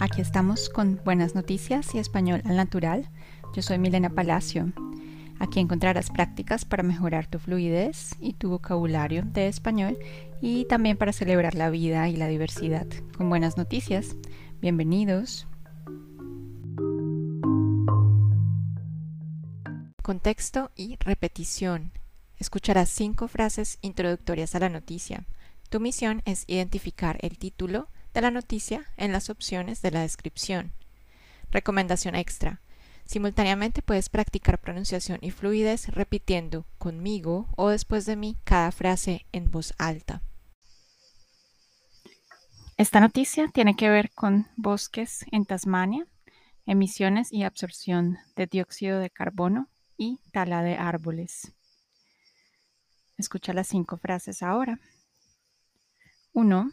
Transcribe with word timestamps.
Aquí 0.00 0.20
estamos 0.20 0.68
con 0.68 1.00
buenas 1.04 1.34
noticias 1.34 1.94
y 1.94 1.98
español 1.98 2.42
al 2.44 2.56
natural. 2.56 3.08
Yo 3.54 3.62
soy 3.62 3.78
Milena 3.78 4.10
Palacio. 4.10 4.72
Aquí 5.38 5.60
encontrarás 5.60 6.10
prácticas 6.10 6.64
para 6.64 6.82
mejorar 6.82 7.26
tu 7.26 7.38
fluidez 7.38 8.14
y 8.20 8.34
tu 8.34 8.50
vocabulario 8.50 9.22
de 9.22 9.48
español 9.48 9.98
y 10.40 10.66
también 10.66 10.96
para 10.96 11.12
celebrar 11.12 11.54
la 11.54 11.70
vida 11.70 12.08
y 12.08 12.16
la 12.16 12.28
diversidad 12.28 12.86
con 13.16 13.28
buenas 13.28 13.56
noticias. 13.56 14.16
Bienvenidos. 14.60 15.46
Contexto 20.02 20.70
y 20.76 20.96
repetición. 21.00 21.92
Escucharás 22.38 22.88
cinco 22.90 23.28
frases 23.28 23.78
introductorias 23.80 24.54
a 24.54 24.58
la 24.58 24.68
noticia. 24.68 25.24
Tu 25.70 25.80
misión 25.80 26.22
es 26.24 26.44
identificar 26.46 27.18
el 27.22 27.38
título 27.38 27.88
de 28.14 28.20
la 28.20 28.30
noticia 28.30 28.86
en 28.96 29.12
las 29.12 29.28
opciones 29.28 29.82
de 29.82 29.90
la 29.90 30.02
descripción. 30.02 30.72
Recomendación 31.50 32.14
extra. 32.14 32.60
Simultáneamente 33.04 33.82
puedes 33.82 34.08
practicar 34.08 34.58
pronunciación 34.58 35.18
y 35.20 35.30
fluidez 35.30 35.88
repitiendo 35.88 36.64
conmigo 36.78 37.48
o 37.56 37.68
después 37.68 38.06
de 38.06 38.16
mí 38.16 38.38
cada 38.44 38.72
frase 38.72 39.26
en 39.32 39.50
voz 39.50 39.74
alta. 39.76 40.22
Esta 42.76 43.00
noticia 43.00 43.48
tiene 43.52 43.76
que 43.76 43.90
ver 43.90 44.10
con 44.12 44.48
bosques 44.56 45.26
en 45.30 45.44
Tasmania, 45.44 46.06
emisiones 46.66 47.32
y 47.32 47.42
absorción 47.42 48.18
de 48.36 48.46
dióxido 48.46 48.98
de 49.00 49.10
carbono 49.10 49.68
y 49.96 50.18
tala 50.32 50.62
de 50.62 50.76
árboles. 50.76 51.52
Escucha 53.16 53.52
las 53.52 53.68
cinco 53.68 53.96
frases 53.96 54.42
ahora. 54.42 54.80
1. 56.32 56.72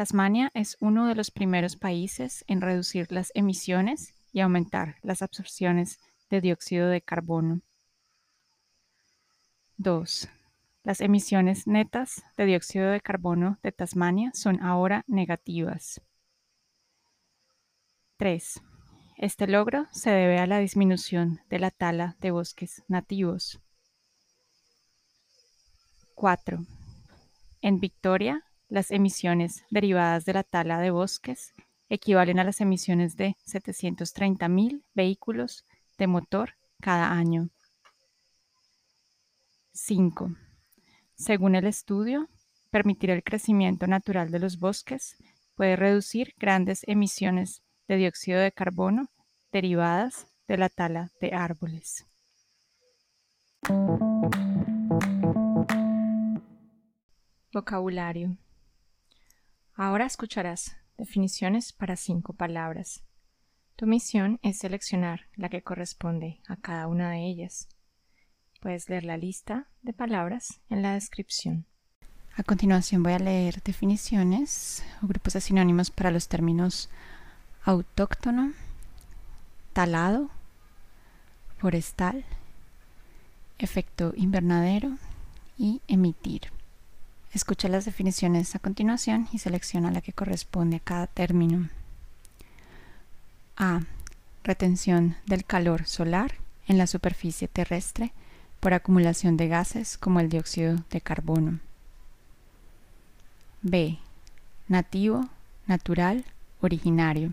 Tasmania 0.00 0.50
es 0.54 0.78
uno 0.80 1.06
de 1.06 1.14
los 1.14 1.30
primeros 1.30 1.76
países 1.76 2.42
en 2.48 2.62
reducir 2.62 3.12
las 3.12 3.32
emisiones 3.34 4.14
y 4.32 4.40
aumentar 4.40 4.96
las 5.02 5.20
absorciones 5.20 5.98
de 6.30 6.40
dióxido 6.40 6.88
de 6.88 7.02
carbono. 7.02 7.60
2. 9.76 10.26
Las 10.84 11.02
emisiones 11.02 11.66
netas 11.66 12.22
de 12.38 12.46
dióxido 12.46 12.88
de 12.88 13.02
carbono 13.02 13.58
de 13.62 13.72
Tasmania 13.72 14.30
son 14.32 14.62
ahora 14.62 15.04
negativas. 15.06 16.00
3. 18.16 18.58
Este 19.18 19.46
logro 19.48 19.86
se 19.92 20.08
debe 20.08 20.38
a 20.38 20.46
la 20.46 20.60
disminución 20.60 21.42
de 21.50 21.58
la 21.58 21.70
tala 21.70 22.16
de 22.20 22.30
bosques 22.30 22.82
nativos. 22.88 23.60
4. 26.14 26.64
En 27.60 27.80
Victoria, 27.80 28.46
las 28.70 28.92
emisiones 28.92 29.64
derivadas 29.70 30.24
de 30.24 30.32
la 30.32 30.44
tala 30.44 30.78
de 30.78 30.90
bosques 30.90 31.52
equivalen 31.88 32.38
a 32.38 32.44
las 32.44 32.60
emisiones 32.60 33.16
de 33.16 33.36
730.000 33.46 34.82
vehículos 34.94 35.64
de 35.98 36.06
motor 36.06 36.54
cada 36.80 37.10
año. 37.10 37.50
5. 39.72 40.30
Según 41.16 41.56
el 41.56 41.66
estudio, 41.66 42.28
permitir 42.70 43.10
el 43.10 43.24
crecimiento 43.24 43.88
natural 43.88 44.30
de 44.30 44.38
los 44.38 44.58
bosques 44.58 45.16
puede 45.56 45.74
reducir 45.74 46.34
grandes 46.38 46.84
emisiones 46.86 47.62
de 47.88 47.96
dióxido 47.96 48.40
de 48.40 48.52
carbono 48.52 49.08
derivadas 49.50 50.28
de 50.46 50.58
la 50.58 50.68
tala 50.68 51.10
de 51.20 51.32
árboles. 51.34 52.06
Vocabulario 57.52 58.36
Ahora 59.82 60.04
escucharás 60.04 60.76
definiciones 60.98 61.72
para 61.72 61.96
cinco 61.96 62.34
palabras. 62.34 63.02
Tu 63.76 63.86
misión 63.86 64.38
es 64.42 64.58
seleccionar 64.58 65.22
la 65.36 65.48
que 65.48 65.62
corresponde 65.62 66.42
a 66.46 66.56
cada 66.56 66.86
una 66.86 67.12
de 67.12 67.24
ellas. 67.24 67.66
Puedes 68.60 68.90
leer 68.90 69.04
la 69.04 69.16
lista 69.16 69.68
de 69.80 69.94
palabras 69.94 70.60
en 70.68 70.82
la 70.82 70.92
descripción. 70.92 71.64
A 72.36 72.42
continuación 72.42 73.02
voy 73.02 73.14
a 73.14 73.18
leer 73.18 73.62
definiciones 73.62 74.84
o 75.02 75.06
grupos 75.06 75.32
de 75.32 75.40
sinónimos 75.40 75.90
para 75.90 76.10
los 76.10 76.28
términos 76.28 76.90
autóctono, 77.64 78.52
talado, 79.72 80.28
forestal, 81.56 82.26
efecto 83.58 84.12
invernadero 84.14 84.98
y 85.56 85.80
emitir. 85.88 86.59
Escucha 87.32 87.68
las 87.68 87.84
definiciones 87.84 88.54
a 88.56 88.58
continuación 88.58 89.28
y 89.32 89.38
selecciona 89.38 89.90
la 89.90 90.00
que 90.00 90.12
corresponde 90.12 90.78
a 90.78 90.80
cada 90.80 91.06
término. 91.06 91.68
A. 93.56 93.82
Retención 94.42 95.16
del 95.26 95.44
calor 95.44 95.86
solar 95.86 96.34
en 96.66 96.78
la 96.78 96.86
superficie 96.86 97.46
terrestre 97.46 98.12
por 98.58 98.74
acumulación 98.74 99.36
de 99.36 99.48
gases 99.48 99.96
como 99.96 100.18
el 100.18 100.28
dióxido 100.28 100.76
de 100.90 101.00
carbono. 101.00 101.60
B. 103.62 103.98
Nativo, 104.68 105.28
natural, 105.66 106.24
originario. 106.60 107.32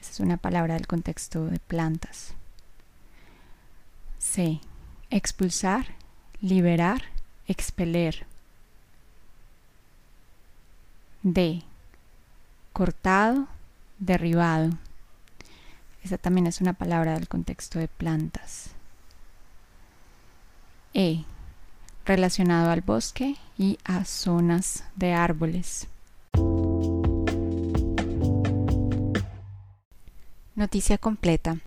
Esa 0.00 0.10
es 0.10 0.20
una 0.20 0.36
palabra 0.36 0.74
del 0.74 0.86
contexto 0.86 1.46
de 1.46 1.58
plantas. 1.60 2.34
C. 4.18 4.60
Expulsar, 5.10 5.86
liberar, 6.40 7.02
expeler. 7.46 8.26
D. 11.22 11.62
Cortado, 12.72 13.46
derribado. 13.98 14.70
Esa 16.02 16.16
también 16.16 16.46
es 16.46 16.62
una 16.62 16.72
palabra 16.72 17.12
del 17.12 17.28
contexto 17.28 17.78
de 17.78 17.88
plantas. 17.88 18.70
E. 20.94 21.24
Relacionado 22.06 22.70
al 22.70 22.80
bosque 22.80 23.36
y 23.58 23.78
a 23.84 24.06
zonas 24.06 24.84
de 24.96 25.12
árboles. 25.12 25.86
Noticia 30.54 30.96
completa. 30.96 31.58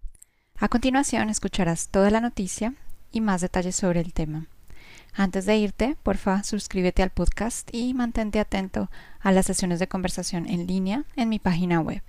A 0.58 0.68
continuación 0.68 1.30
escucharás 1.30 1.90
toda 1.90 2.10
la 2.10 2.22
noticia 2.22 2.74
y 3.12 3.22
más 3.22 3.42
detalles 3.42 3.76
sobre 3.76 4.00
el 4.00 4.14
tema. 4.14 4.48
Antes 5.16 5.46
de 5.46 5.58
irte, 5.58 5.96
porfa, 6.02 6.42
suscríbete 6.44 7.04
al 7.04 7.12
podcast 7.12 7.70
y 7.72 7.94
mantente 7.94 8.40
atento 8.40 8.90
a 9.20 9.32
las 9.32 9.46
sesiones 9.46 9.80
de 9.80 9.88
conversación 9.88 10.50
en 10.50 10.66
línea 10.66 11.04
en 11.16 11.30
mi 11.30 11.38
página 11.38 11.80
web. 11.80 12.02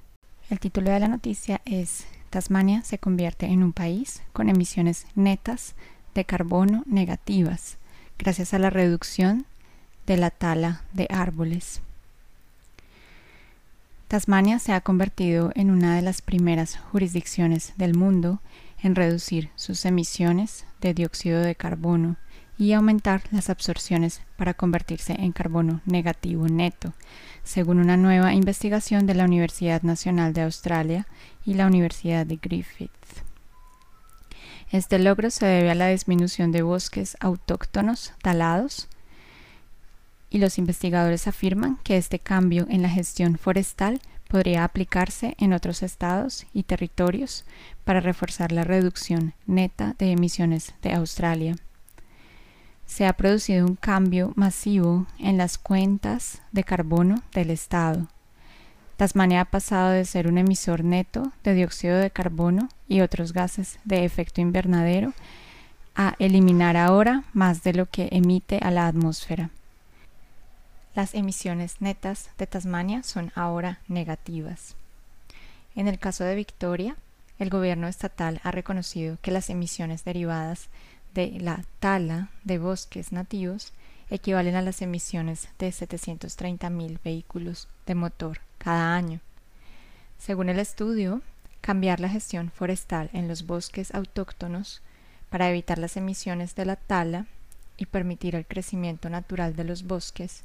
El 0.49 0.59
título 0.59 0.91
de 0.91 1.01
la 1.01 1.09
noticia 1.09 1.61
es 1.67 2.07
Tasmania 2.31 2.83
se 2.83 2.99
convierte 2.99 3.47
en 3.47 3.63
un 3.63 3.73
país 3.73 4.23
con 4.33 4.49
emisiones 4.49 5.07
netas 5.15 5.75
de 6.15 6.25
carbono 6.25 6.83
negativas 6.87 7.77
gracias 8.19 8.55
a 8.55 8.59
la 8.59 8.71
reducción 8.71 9.45
de 10.07 10.17
la 10.17 10.31
tala 10.31 10.83
de 10.93 11.07
árboles. 11.11 11.83
Tasmania 14.09 14.59
se 14.59 14.73
ha 14.73 14.81
convertido 14.81 15.53
en 15.55 15.71
una 15.71 15.97
de 15.97 16.03
las 16.03 16.23
primeras 16.23 16.79
jurisdicciones 16.91 17.75
del 17.77 17.95
mundo 17.95 18.41
en 18.83 18.95
reducir 18.95 19.51
sus 19.57 19.85
emisiones 19.85 20.65
de 20.81 20.95
dióxido 20.95 21.41
de 21.41 21.55
carbono 21.55 22.17
y 22.59 22.73
aumentar 22.73 23.23
las 23.31 23.51
absorciones 23.51 24.21
para 24.37 24.55
convertirse 24.55 25.15
en 25.19 25.33
carbono 25.33 25.81
negativo 25.87 26.47
neto, 26.47 26.93
según 27.43 27.79
una 27.79 27.97
nueva 27.97 28.35
investigación 28.35 29.07
de 29.07 29.15
la 29.15 29.25
Universidad 29.25 29.83
Nacional 29.83 30.33
de 30.33 30.43
Australia 30.43 31.07
y 31.45 31.55
la 31.55 31.67
Universidad 31.67 32.27
de 32.27 32.37
Griffith. 32.37 32.91
Este 34.71 34.99
logro 34.99 35.31
se 35.31 35.47
debe 35.47 35.71
a 35.71 35.75
la 35.75 35.89
disminución 35.89 36.53
de 36.53 36.63
bosques 36.63 37.17
autóctonos 37.21 38.13
talados 38.23 38.89
y 40.31 40.39
los 40.39 40.59
investigadores 40.59 41.29
afirman 41.29 41.79
que 41.85 41.97
este 41.97 42.19
cambio 42.19 42.67
en 42.69 42.83
la 42.83 42.89
gestión 42.89 43.39
forestal 43.39 44.01
podría 44.29 44.65
aplicarse 44.65 45.37
en 45.39 45.53
otros 45.53 45.83
estados 45.83 46.47
y 46.53 46.65
territorios 46.65 47.45
para 47.85 48.01
reforzar 48.01 48.51
la 48.51 48.65
reducción 48.65 49.35
neta 49.47 49.95
de 49.99 50.11
emisiones 50.11 50.75
de 50.83 50.93
Australia 50.93 51.57
se 52.87 53.07
ha 53.07 53.13
producido 53.13 53.67
un 53.67 53.77
cambio 53.77 54.33
masivo 54.37 55.07
en 55.19 55.37
las 55.37 55.59
cuentas 55.59 56.43
de 56.53 56.65
carbono 56.65 57.23
del 57.33 57.51
Estado. 57.51 58.09
Tasmania 58.97 59.41
ha 59.41 59.45
pasado 59.45 59.91
de 59.91 60.05
ser 60.05 60.29
un 60.29 60.39
emisor 60.39 60.85
neto 60.85 61.33
de 61.43 61.55
dióxido 61.55 61.99
de 61.99 62.11
carbono 62.11 62.69
y 62.87 63.01
otros 63.01 63.33
gases 63.33 63.79
de 63.85 64.05
efecto 64.05 64.41
invernadero 64.41 65.13
a 65.97 66.15
eliminar 66.19 66.77
ahora 66.77 67.25
más 67.33 67.63
de 67.65 67.73
lo 67.73 67.87
que 67.87 68.09
emite 68.13 68.59
a 68.63 68.71
la 68.71 68.87
atmósfera. 68.87 69.51
Las 70.95 71.15
emisiones 71.15 71.81
netas 71.81 72.31
de 72.39 72.47
Tasmania 72.47 73.03
son 73.03 73.33
ahora 73.35 73.81
negativas. 73.89 74.77
En 75.75 75.89
el 75.89 75.99
caso 75.99 76.23
de 76.23 76.37
Victoria, 76.37 76.97
el 77.41 77.51
gobierno 77.51 77.89
estatal 77.89 78.41
ha 78.45 78.53
reconocido 78.53 79.19
que 79.21 79.33
las 79.33 79.51
emisiones 79.51 80.05
derivadas 80.05 80.69
de 81.15 81.39
la 81.41 81.65
tala 81.81 82.29
de 82.45 82.59
bosques 82.59 83.13
nativos 83.13 83.73
equivalen 84.11 84.57
a 84.57 84.63
las 84.63 84.83
emisiones 84.83 85.49
de 85.59 85.69
730.000 85.71 86.99
vehículos 87.03 87.69
de 87.87 87.95
motor 87.95 88.41
cada 88.59 88.95
año. 88.95 89.21
Según 90.19 90.49
el 90.49 90.59
estudio, 90.59 91.23
cambiar 91.61 92.01
la 92.01 92.09
gestión 92.09 92.51
forestal 92.51 93.11
en 93.13 93.29
los 93.29 93.47
bosques 93.47 93.95
autóctonos 93.95 94.83
para 95.31 95.49
evitar 95.49 95.79
las 95.79 95.97
emisiones 95.97 96.55
de 96.55 96.67
la 96.67 96.77
tala 96.77 97.27
y 97.77 97.87
permitir 97.87 98.35
el 98.35 98.47
crecimiento 98.47 99.09
natural 99.09 99.57
de 99.57 99.65
los 99.65 99.85
bosques 99.85 100.45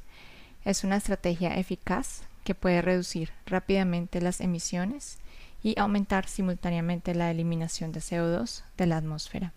es 0.64 0.84
una 0.84 0.96
estrategia 0.96 1.56
eficaz 1.56 2.22
que 2.44 2.54
puede 2.54 2.82
reducir 2.82 3.30
rápidamente 3.46 4.20
las 4.20 4.40
emisiones 4.40 5.18
y 5.62 5.78
aumentar 5.78 6.26
simultáneamente 6.26 7.14
la 7.14 7.30
eliminación 7.30 7.92
de 7.92 8.00
CO2 8.00 8.62
de 8.76 8.86
la 8.86 8.96
atmósfera. 8.96 9.52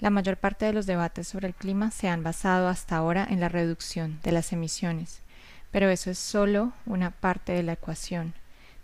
La 0.00 0.10
mayor 0.10 0.36
parte 0.36 0.64
de 0.64 0.72
los 0.72 0.86
debates 0.86 1.26
sobre 1.26 1.48
el 1.48 1.54
clima 1.54 1.90
se 1.90 2.08
han 2.08 2.22
basado 2.22 2.68
hasta 2.68 2.96
ahora 2.96 3.26
en 3.28 3.40
la 3.40 3.48
reducción 3.48 4.20
de 4.22 4.30
las 4.30 4.52
emisiones, 4.52 5.22
pero 5.72 5.88
eso 5.90 6.08
es 6.10 6.18
solo 6.18 6.72
una 6.86 7.10
parte 7.10 7.52
de 7.52 7.64
la 7.64 7.72
ecuación. 7.72 8.34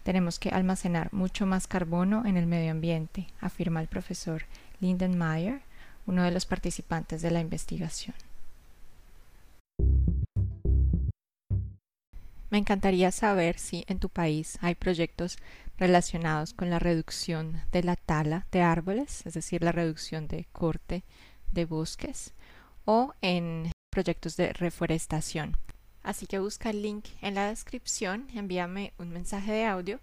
Tenemos 0.03 0.41
que 0.41 0.49
almacenar 0.49 1.13
mucho 1.13 1.47
más 1.47 1.69
carbono 1.69 2.27
en 2.27 2.37
el 2.37 2.47
medio 2.47 2.73
ambiente, 2.73 3.29
afirma 3.41 3.81
el 3.81 3.87
profesor 3.87 4.43
Linden 4.81 5.17
Meyer, 5.17 5.61
uno 6.05 6.25
de 6.25 6.33
los 6.33 6.47
participantes 6.47 7.23
de 7.23 7.31
la 7.31 7.41
investigación. 7.41 8.17
Me 12.55 12.59
encantaría 12.59 13.11
saber 13.11 13.59
si 13.59 13.85
en 13.89 13.99
tu 13.99 14.09
país 14.09 14.59
hay 14.61 14.77
proyectos 14.77 15.39
relacionados 15.77 16.55
con 16.55 16.71
la 16.71 16.79
reducción 16.79 17.61
de 17.73 17.83
la 17.83 17.97
tala 17.97 18.47
de 18.53 18.63
árboles, 18.63 19.27
es 19.27 19.35
decir, 19.35 19.65
la 19.65 19.73
reducción 19.73 20.29
de 20.29 20.47
corte 20.53 21.03
de 21.51 21.65
bosques, 21.65 22.33
o 22.85 23.13
en 23.23 23.73
proyectos 23.91 24.37
de 24.37 24.53
reforestación. 24.53 25.57
Así 26.05 26.29
que 26.29 26.39
busca 26.39 26.71
el 26.71 26.83
link 26.83 27.07
en 27.23 27.35
la 27.35 27.49
descripción, 27.49 28.29
envíame 28.33 28.93
un 28.99 29.09
mensaje 29.09 29.51
de 29.51 29.67
audio 29.67 29.99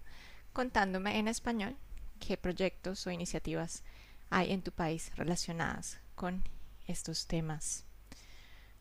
contándome 0.52 1.18
en 1.18 1.28
español 1.28 1.74
qué 2.20 2.36
proyectos 2.36 3.06
o 3.06 3.10
iniciativas 3.10 3.82
hay 4.28 4.52
en 4.52 4.60
tu 4.60 4.72
país 4.72 5.10
relacionadas 5.16 6.00
con 6.14 6.44
estos 6.86 7.26
temas. 7.26 7.86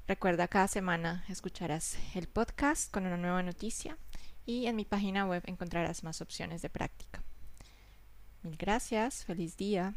Recuerda, 0.08 0.48
cada 0.48 0.68
semana 0.68 1.24
escucharás 1.30 1.98
el 2.16 2.28
podcast 2.28 2.92
con 2.92 3.06
una 3.06 3.18
nueva 3.18 3.44
noticia 3.44 3.98
y 4.46 4.66
en 4.66 4.76
mi 4.76 4.86
página 4.86 5.26
web 5.26 5.44
encontrarás 5.46 6.04
más 6.04 6.22
opciones 6.22 6.62
de 6.62 6.70
práctica. 6.70 7.24
Mil 8.44 8.58
gracias, 8.58 9.24
feliz 9.24 9.56
día. 9.56 9.94